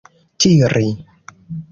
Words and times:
tiri 0.39 0.89